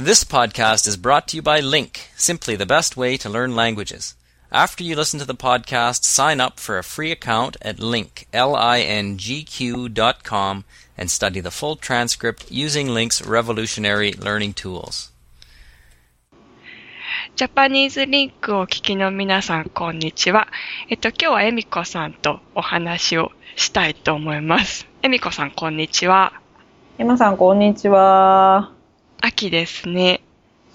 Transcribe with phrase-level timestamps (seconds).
[0.00, 4.14] This podcast is brought to you by Link, simply the best way to learn languages.
[4.52, 9.88] After you listen to the podcast, sign up for a free account at link, L-I-N-G-Q
[9.88, 10.64] dot com
[10.98, 15.12] and study the full transcript using Link's revolutionary learning tools.
[17.34, 20.46] ジャパニーズリンクをお聞きの皆さん、こんにちは。
[20.88, 24.86] えっと、今日はエミコさんとお話をしたいと思います。
[25.02, 26.34] エミコさん、こんにちは。
[26.98, 28.72] 山さん、こんにちは。
[29.21, 30.21] 秋ですね。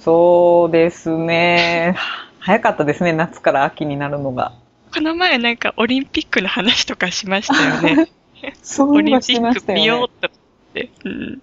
[0.00, 1.96] そうですね。
[2.38, 4.54] 早かったですね、夏から秋になるのが。
[4.94, 8.08] この前なんかオリンピックの話とかしましたよね。
[8.62, 10.36] そうオリンピック見ようと思
[10.70, 10.90] って。
[11.04, 11.42] うん。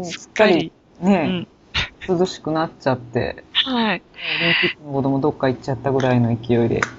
[0.00, 0.04] ね。
[0.04, 0.70] すっかり。
[1.00, 1.48] うね、ん。
[2.08, 4.02] 涼しくなっちゃって、はい。
[4.40, 6.80] オリンピックの子供どっか行っちゃったぐらいの勢いで。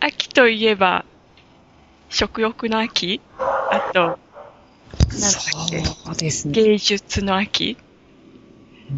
[0.00, 1.04] 秋といえば、
[2.10, 3.20] 食欲の秋？
[3.38, 4.18] あと、
[5.12, 6.54] そうですね。
[6.54, 7.76] 芸術の秋？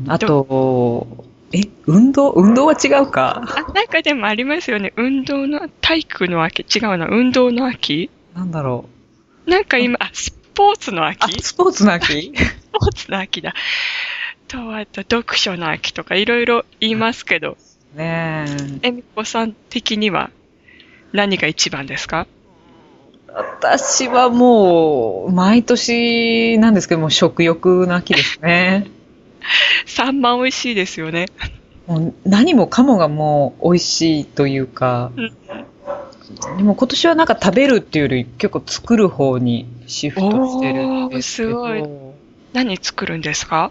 [0.09, 2.31] あと、え、運動？
[2.31, 3.43] 運動は違うか？
[3.69, 4.93] あ、なんかでもありますよね。
[4.97, 6.63] 運動の、体育の秋？
[6.63, 7.07] 違うな。
[7.09, 8.11] 運動の秋？
[8.35, 8.89] なんだろ
[9.47, 12.33] なんか今、あ、スポーツの秋、ススポーツの秋？
[12.73, 13.55] ポーツの秋だ。
[14.49, 17.57] と、あと、読書の秋とかいろいろ言いますけど、
[17.95, 18.47] ね
[18.83, 18.89] え。
[18.89, 20.31] えみこさん的には
[21.13, 22.27] 何が一番ですか？
[23.35, 28.87] 私はもう、毎年なんですけども、食欲の秋ですね。
[29.87, 31.27] サンマ美味しいですよね。
[31.87, 35.33] もう何もかもがもう美味しいというか、うん
[36.57, 42.17] でも今年はなんか食べるっていうより結構作る方にシフトしてるんですけど、おーす
[42.55, 43.71] 何作るんですか？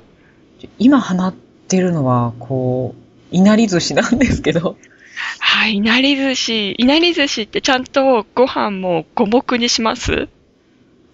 [0.77, 1.33] 今ハマっ
[1.67, 2.93] てるのは、こ
[3.31, 4.77] う、いなり寿司なんですけど、
[5.45, 6.71] はい、いなり寿司。
[6.71, 10.29] いなり寿司ってちゃんとご飯も五目にします？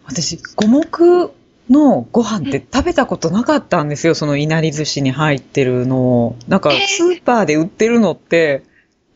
[0.06, 1.32] 私、五目
[1.70, 6.36] のご飯って食べたことなかったんですよ、そのいなり寿司に入ってるのを。
[6.48, 8.64] なんかえースーパーで売ってるのって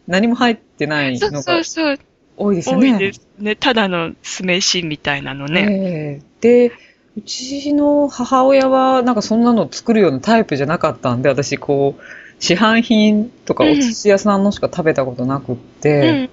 [0.08, 1.99] 何も入ってないそうのがそうそう。
[2.36, 2.92] 多いですよね。
[2.92, 3.55] 多いですね。
[3.55, 5.67] ただの酢飯みたいなのね。
[5.70, 6.71] ええで、
[7.16, 12.02] うちの母親はなんかそんなの作るようなタイプじゃなかったんで、私こう、
[12.43, 16.30] 市販品とかうんお寿司屋さんのしか食べたことなくっうて、ん。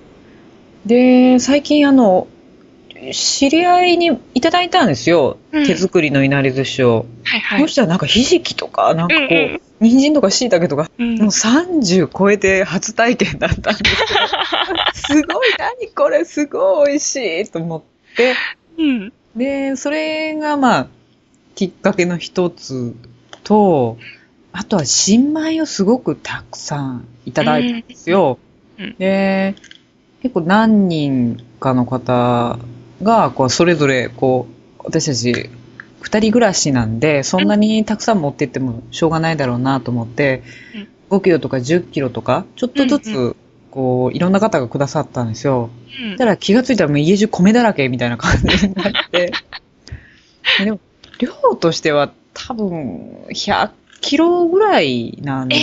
[0.84, 2.26] で、最近あの、
[3.12, 5.38] 知り合いにいただいたんですよ。
[5.52, 7.06] うん手作りのいなり寿司を。
[7.22, 7.68] はいはいそ。
[7.68, 14.18] したらなんかひじきとか、なんかこう、うんうん人参とか椎茸とか、うんもう30超えて初体験だったんですけど、
[14.92, 17.82] すごい、何これ、すごい美味しいと思っ
[18.16, 18.34] て、
[18.76, 19.12] うん。
[19.36, 20.86] で、それがまあ、
[21.54, 22.94] きっかけの一つ
[23.42, 23.96] と、
[24.52, 28.38] あとは新米をすごくたくさんいただいたんですよ。
[28.98, 29.54] で、
[30.22, 32.58] 結構何人かの方
[33.02, 35.50] が、こう、それぞれ、こう、私たち、
[36.00, 40.42] 二人暮らしなんで、そんなにたくさん持ってってもしょうがないだろうなと思って、
[41.10, 43.36] 5キロとか10キロとか、ちょっとずうんつ、
[43.70, 45.70] こう、いろんな方がくださったんですよ。
[46.02, 49.32] うんたら気がついたらもう家中米だらけみたいな感じになって。
[50.64, 50.80] でも、
[51.18, 55.60] 量としては多分100キロぐらいなんで、え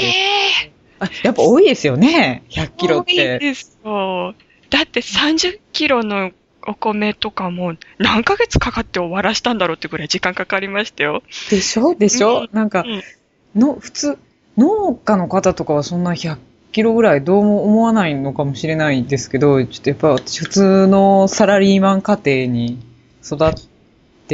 [0.66, 3.40] えあやっぱ多いですよね、100キロっ多いて。
[3.40, 4.34] ですよ。
[4.70, 6.31] だって30キロの
[6.66, 11.24] お米とかも何ヶ月かかって終わらしたんだろうってぐらい時間かかりましたよ。
[11.50, 11.96] でしょ？
[11.96, 12.50] でしょ、うん。
[12.52, 14.18] なんかうん、の、普通、
[14.58, 16.38] 農家の方とかはそんな100
[16.74, 22.80] キロぐらいどうも思わないのかもしれないんですけど、ちょっとやっぱ私普通のサラリーマン家庭に
[23.24, 23.62] 育って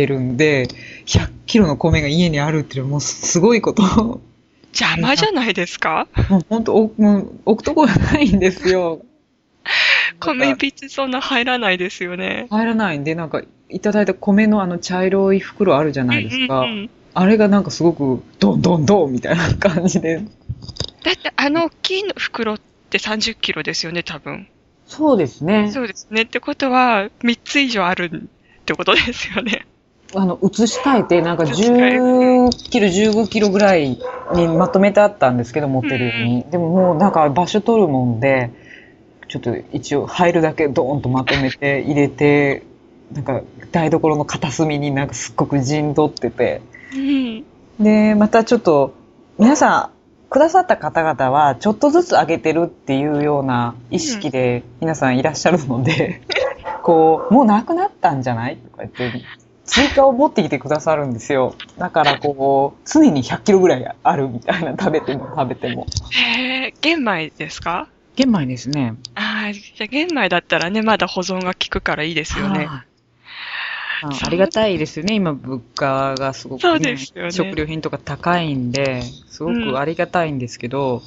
[0.06, 0.68] るんで、
[1.06, 4.22] 100キロの米が家にあるっていうのはもうすごいこと。
[4.74, 6.08] 邪魔じゃないですか？
[6.30, 9.02] もう本当、う置くとこがないんですよ。
[10.20, 12.48] 米びつそんな入らないですよね。
[12.50, 16.62] 入らないんで、なんか、いただいた米のあの茶色い袋あるじゃないですか。
[16.62, 20.18] うんうんうんあれがなんかすごく、ドンドンドンみたいな感じで。
[21.04, 24.48] だってあの大きいの袋って30キロですよね、多分。
[24.88, 26.24] そうですねそうですね。
[26.24, 29.68] ってことは、3つ以上あるってことですよね。
[30.16, 33.98] あの、移し替えて、なんか移し替え10キロ、15キロぐらい
[34.34, 36.44] にまとめてあったんですけど、持ってるように。
[36.52, 38.52] でももうなんか場所取るもんで、
[39.28, 42.64] ちょっと一応入るだけドーンとまとめて入れて、
[43.14, 46.62] なんか台所の片隅になんかすっごく陣取ってて、
[46.94, 47.44] うん。
[47.80, 48.94] で、またちょっと、
[49.40, 56.22] 皆さん、くださった方々は、ちょっとずつ上げてるっていうような意識で皆さんいらっしゃるので、
[56.84, 58.58] こう、もうなくなったんじゃない？
[58.58, 59.22] とか言って、
[59.74, 61.56] 追加を持ってきてくださるんですよ。
[61.80, 65.88] だからこう、常に100キロぐらいあるみたいな、食べても食べても。
[66.12, 67.88] へえ、玄米ですか？
[68.16, 68.94] 玄米ですね。
[69.16, 72.60] ああ、じゃあ玄米だったらね、まだ保存が効くからいいですよね。
[72.60, 72.68] はい
[74.06, 75.14] あありがたいですよね。
[75.14, 81.02] 今、物価がすごく、そうですよね食料品とか高いんで、すごくありがたいんですけど、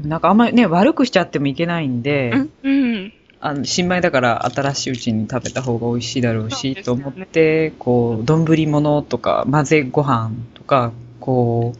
[0.00, 2.50] なんかあんまりね、悪くしちゃってもいけないんで、うん。
[2.62, 3.12] うん。
[3.40, 11.78] あの新米だから新しいうちに食べた方が美味しいだろうし、と思って、こう、丼物とか混ぜご飯とか、こう、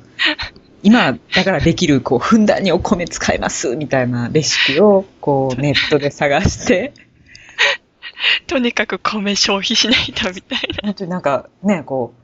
[0.83, 6.93] 今だからできる、こう、ふんだんにお米使いますみたいなレシピを、こう、ネットで探して、
[8.47, 10.83] とにかく米消費しないとみたいな。
[10.85, 12.23] 本当になんかね、こう、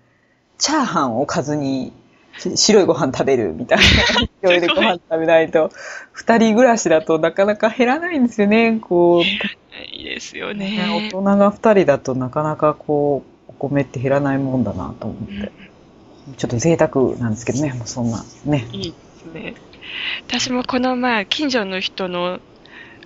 [0.59, 1.93] チャーハンをおかずに、し
[2.39, 3.79] 白いご飯食べるみたい
[4.43, 5.71] な勢いでご飯食べないと、
[6.13, 8.79] 二人暮らしだとなかなか減らないんですよね。
[8.81, 11.11] こう、いいですよねね。
[11.13, 15.53] 大人が二人だとなかなかこう、お米って減らないもんだなと思って。
[16.39, 18.67] ちょっと贅沢なんですけどね、もうそんな、ね。
[18.73, 19.55] いいですね。
[20.27, 22.41] 私もこの前、近所の人の、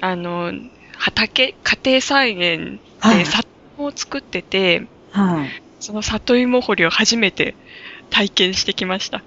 [0.01, 0.53] あの、
[0.97, 5.49] 畑、家庭菜園はいで里芋を作ってて、はい。
[5.81, 7.55] その里芋掘りを初めて
[8.11, 9.23] 体験してきました。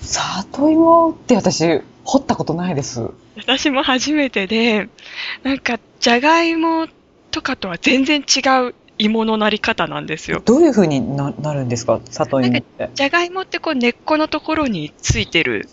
[0.00, 3.08] 里芋って私、掘ったことないです。
[3.36, 4.88] 私も初めてで、
[5.42, 6.86] なんか、じゃがいも
[7.30, 10.40] とかとは全然違う芋のなり方なんですよ。
[10.44, 12.00] どういう風にななるんですか？
[12.10, 12.90] 里芋って。
[12.94, 15.68] じゃがいもってこう根っこのところについてる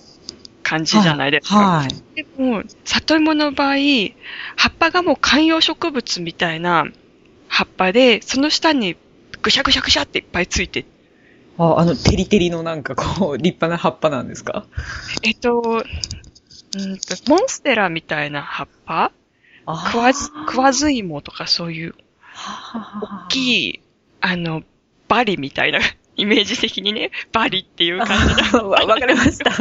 [0.64, 1.56] 感じじゃないですか。
[1.56, 1.90] はい。
[2.16, 3.76] でも、里芋の場合、
[4.56, 6.86] 葉っぱがもう観葉植物みたいな
[7.48, 8.96] 葉っぱで、その下に
[9.42, 10.86] ぐしゃぐしゃぐしゃっていっぱいついて、
[11.58, 14.66] あ、あの、テリテリのなんかこう、 立派な葉っぱなんですか？
[15.24, 15.78] えっと、う
[16.86, 19.12] んと、モンステラみたいな葉っぱ？
[19.68, 21.96] 食わず、食わず芋とかそういう
[23.02, 23.80] 大いきい、
[24.22, 24.64] あの、
[25.08, 25.80] バリみたいな、
[26.18, 28.70] イメージ的にね、バリっていう感じの。
[28.70, 29.52] わわかりました。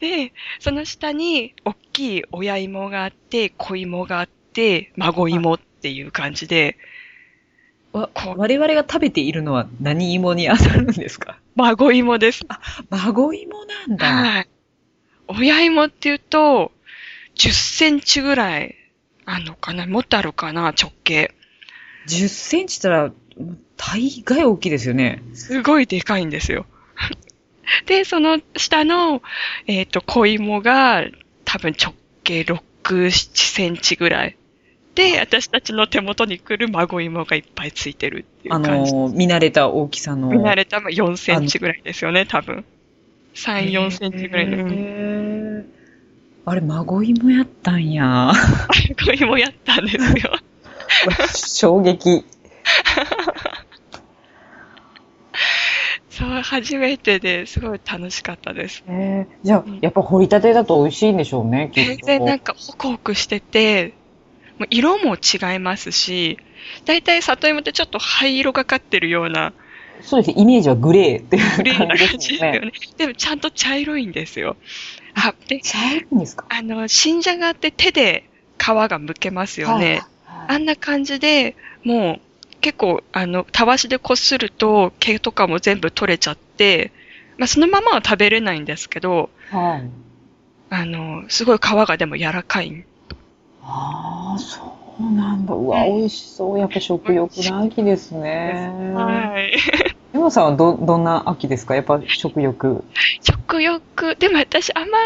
[0.00, 6.76] で、その下に、大きい親芋があって、子芋があって、孫芋っていう感じで、
[7.92, 11.38] わ我々が食べているのは何芋に当たるんですか？
[11.56, 12.42] 孫芋です。
[12.90, 14.06] 孫芋なんだ。
[14.06, 14.48] はい。
[15.28, 16.72] 親芋っていうと、
[17.36, 18.76] 10センチぐらい、
[19.24, 21.34] あのかな、もっとあるかな、直径。
[22.08, 23.12] 10センチったら、
[23.76, 25.22] 大概大きいですよね。
[25.34, 26.66] すごいでかいんですよ。
[27.86, 29.22] で、その下の、
[29.66, 31.04] えっ、と、小芋が
[31.44, 34.36] 多分直径6、7センチぐらい。
[34.94, 38.94] で、私たちの手元に来る孫芋がいっぱいついてるっていうあ感じ。
[38.94, 40.28] の、見慣れた大きさの。
[40.28, 42.64] 見慣れたまあ4センチぐらいですよね、多分。
[43.34, 44.64] 3、4センチぐらいの。
[44.64, 45.82] うんへー
[46.44, 48.32] あれ、孫芋やったんや。
[49.06, 50.32] 孫芋やったんですよ。
[51.34, 52.24] 衝撃。
[56.10, 58.82] そう、初めてですごい楽しかったです。
[58.88, 61.90] えー、じゃあうん、やっぱ掘りたてだと美味しいんでしょうね、きっと。
[61.90, 63.94] 全然なんかホクホクしてて、
[64.58, 66.38] もう色も違いますし、
[66.84, 69.52] だいたい里芋ってちょっと灰色がかってるような
[70.00, 70.38] そうです。
[70.38, 72.60] イメージはグレーっていうグレーな感じですよね。
[72.60, 72.96] 感じですよね。
[72.98, 74.56] でもちゃんと茶色いんですよ。
[75.14, 76.46] あ、で、茶色いんですか？
[76.48, 78.28] あの、新じゃがって手で
[78.58, 79.94] 皮が剥けますよね。
[79.94, 80.02] はい
[80.48, 81.54] あんな感じで、
[81.84, 82.20] もう
[82.60, 86.90] 結構、あの、たわしでこすると毛とかも全部取れちゃって、
[87.38, 89.88] まあそのままは食べれないんですけど、はい。
[90.68, 92.84] あの、すごい皮がでも柔らかい。
[93.64, 95.54] ああ、そうなんだ。
[95.54, 96.58] うわ、美味しそう。
[96.58, 98.92] やっぱ食欲の秋ですね。
[98.94, 99.52] はい。
[100.12, 101.74] 山さんはど、どんな秋ですか？
[101.74, 102.84] やっぱ食欲。
[103.22, 104.98] 食欲、でも私あんま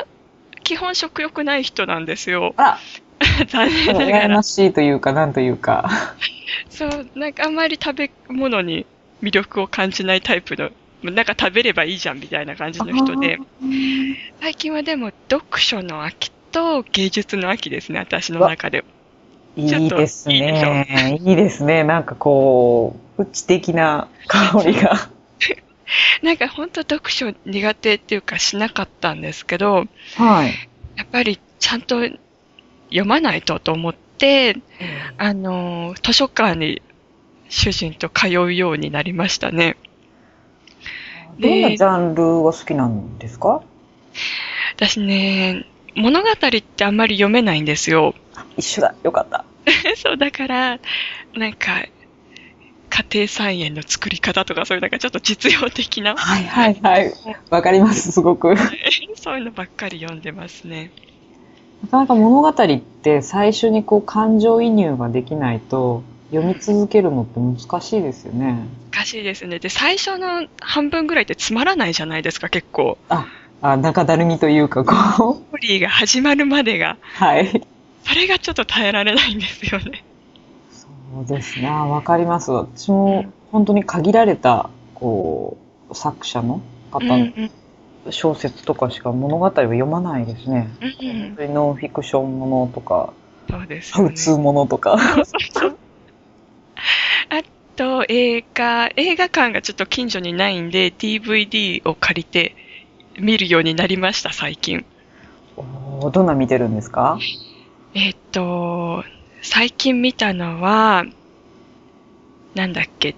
[0.64, 2.54] 基本食欲ない人なんですよ。
[2.56, 2.78] あ
[3.48, 4.42] 残念ながら羨ま。
[4.42, 5.88] しいというか、なんというか。
[6.70, 8.84] そう、なんかあんまり食べ物に
[9.22, 10.70] 魅力を感じないタイプの、
[11.02, 13.38] なんか食べればいいじゃんみたいな感じの人で、
[14.40, 18.84] 最近はでも読書の秋と芸術の秋ですね、私の中では。
[19.56, 21.18] いいですね。
[21.22, 21.84] いいですね。
[21.84, 25.10] なんかこう、プチ的な香りが。
[26.22, 29.84] なんか本当読書苦手っていうかしなかったんですけど、
[30.16, 30.52] はい。
[30.96, 32.00] やっぱりちゃんと
[32.88, 34.56] 読まないとと思って、
[35.18, 36.80] あの、図書館に
[37.48, 39.76] 主人と通うようになりましたね。
[41.38, 43.62] どんなジャンルが好きなんですか？
[44.74, 48.14] 私ね、物語ってあんまり読めないんですよ。
[48.56, 48.94] 一緒だ。
[49.02, 49.44] よかった。
[49.96, 50.78] そう、だから、
[51.34, 51.86] なんか、
[52.88, 57.12] 家庭菜園の作り方とかそういうなんかちょっと実用的な、はいはいはい。
[57.50, 58.54] わかります、すごく。
[58.54, 58.70] な
[59.16, 60.92] そういうのばっかり読んでますね。
[61.90, 68.66] かなか物語って最初にこう感情移入ができないと読み続けるのって難しいですよね。
[68.92, 69.58] 難しいですね。
[69.58, 72.98] で、最初の半分ぐらいってつまらないじゃないですか、結構。
[73.08, 73.26] あ、
[73.72, 74.94] あ中だるみというか、こう。
[74.94, 77.66] ストーリーが始まるまでが、はい。
[78.04, 80.04] それがちょっと耐えられないんですよね。
[80.70, 80.86] そ
[81.22, 81.68] うですね。
[81.68, 82.52] あわかります。
[82.52, 85.56] 私も本当に限られた、こ
[85.90, 87.50] う、作者の方のん
[88.10, 90.68] 小説とかしか物語を読まないですね。
[90.80, 93.12] うんうん本当にノンフィクションものとか、
[93.50, 94.08] そうですよね。
[94.08, 94.96] ハウツーものとか。
[97.28, 97.42] あ
[97.74, 102.54] と、映画、映画館がちょっと近所にないんで、DVD を借りて
[103.18, 104.84] 見るようになりました、最近。
[105.56, 107.18] おーどんな見てるんですか？
[107.94, 109.04] えっと、
[109.42, 111.04] 最近見たのは、
[112.54, 113.14] なんだっけ、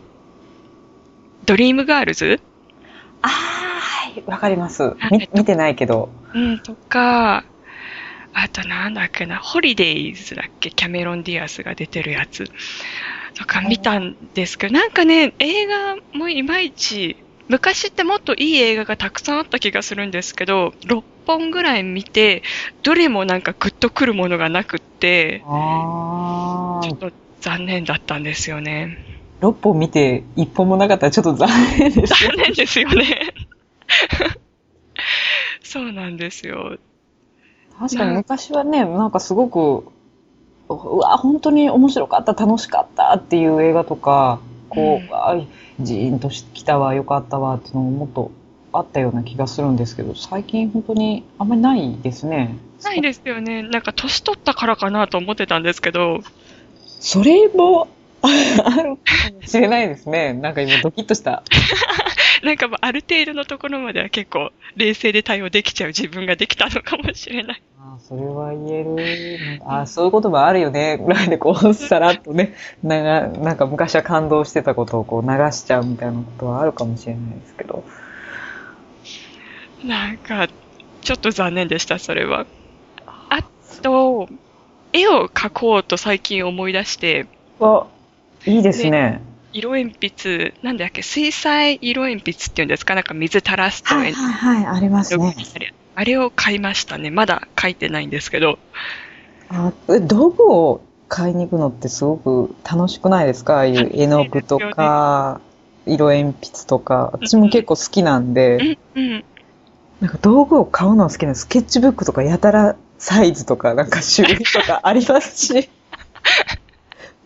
[1.45, 2.41] ドリームガールズ？
[3.23, 4.23] ああ、はい。
[4.27, 4.83] わかります。
[4.83, 6.11] はいみ見てないけど。
[6.35, 7.45] うん、とか、
[8.35, 12.45] あとなんだっけな、ホリデイズだっけ、キャメロン・ディアスが出てるやつ。
[13.35, 17.17] とか見たんですけど、なんかね、映画もいまいち、
[17.49, 22.43] 昔ってもっといい映画がたくさんあった気がするんですけど、6本ぐらい見て、
[22.83, 28.99] どれもなんかグッとくるものがなくって、ちょっ、と残念だったんですよね。
[29.41, 32.15] 6本見て1本もなかったらちょっと残念です。
[32.27, 33.35] 残念ですよね。
[35.63, 36.79] そうなんですよ。
[37.79, 39.87] 確かに昔はね、なんかすごく、
[40.69, 45.37] うわ、本当に面白かった、楽しかったっていう映画とか、こう、うんあ
[45.81, 48.33] ジーンときたわ、よかったわっていうのももっと
[48.73, 52.57] あったような気がするんですけど、最近本当にあんまりないですね。
[52.83, 53.63] ないですよね。
[53.63, 56.21] なんか年取ったからかなと思ってたんですけど、
[57.01, 57.89] それも、
[58.23, 58.29] あ
[58.83, 59.03] るか
[59.41, 60.33] もしれないですね。
[60.33, 61.45] なんか今ドキッとした。
[62.43, 67.63] なんかもうある程度のところまでは結構冷静で対応できちゃう自分ができたのかもしれない。
[67.95, 69.61] あそれは言える。
[69.65, 70.99] あそういうこともあるよね。
[70.99, 77.85] ぐらいでこう、さらっとね、ながなんか昔は感動してたことをこう流しちゃうみたいなことはあるかもしれないですけど。
[79.85, 80.49] なんか、
[81.01, 82.47] ちょっと残念でした、それは。
[83.31, 83.39] あ
[83.81, 84.29] と、
[84.93, 87.27] 絵を描こうと最近思い出して、
[87.59, 87.87] わ、
[88.45, 89.23] いいですね。
[89.53, 92.95] 色鉛筆、なんだっけ、水彩色鉛筆っていうんですか？
[92.95, 95.35] なんか水垂らすとはいはいはい、ありますね。
[95.55, 97.11] あれあれを買いましたね。
[97.11, 98.61] まだ書いてないんですけど。
[99.49, 103.57] あえ道具を買いに行くのってすごく楽しくないですか？
[103.57, 105.41] ああいう絵の具とか、
[105.87, 107.11] 色鉛筆とか。
[107.15, 109.25] 私も結構好きなんうで、ん、うん。
[110.01, 111.41] なんか道具を買うのは好きなんです。
[111.41, 115.69] スケッチブックとかやたらサイズとか、なんか種類とかありますし、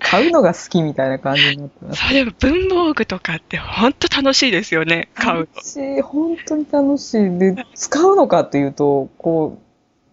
[0.03, 2.03] 買うのが好きみたいな感じになってます。
[2.07, 5.09] そう、でも文房具とかって本当楽しいですよね。
[5.15, 5.47] 買うの。
[5.55, 7.39] 楽しい、本当に楽しい。
[7.39, 9.59] で、使うのかというと、こ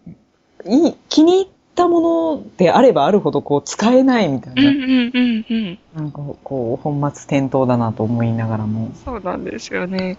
[0.06, 2.00] う、いい、気に入ったも
[2.36, 4.62] のであればあるほど、こう、使えないみたいな。
[4.62, 5.78] うんうんうんうん。
[5.94, 8.92] なんか、こう、本末転倒だなと思いながらも。
[9.04, 10.16] そうなんですよね。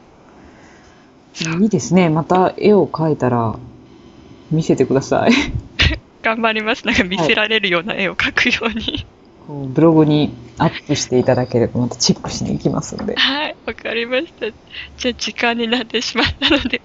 [1.62, 2.10] いいですね。
[2.10, 3.58] また絵を描いたら、
[4.52, 5.32] 見せてください。
[6.22, 6.86] 頑張ります。
[6.86, 9.06] なんか見せられるような絵を描くように。
[9.48, 13.16] こうブログにアップしていただければ、またチェックしに行きますんで。
[13.16, 14.48] はい、わかりました。
[14.98, 16.82] じゃあ時間になってしまったので。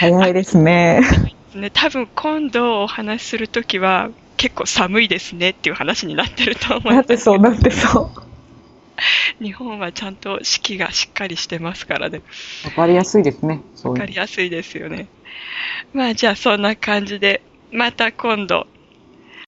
[0.00, 1.00] 早いですね。
[1.54, 6.94] ね、多分今度お話しするときは結構寒いですねっていう話になってると思います。
[6.96, 8.10] なってそう、なってそ
[9.40, 9.42] う。
[9.42, 12.22] 日本はちゃんと四季がしっかりしてますからね。
[12.64, 13.62] わかりやすいですね。
[13.84, 15.08] わかりやすいですよね。
[15.92, 18.66] まあじゃあそんな感じで、また今度